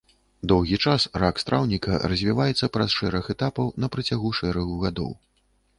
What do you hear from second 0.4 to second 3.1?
Доўгі час рак страўніка развіваецца праз